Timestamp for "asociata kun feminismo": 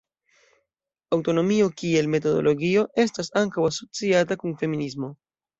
3.71-5.17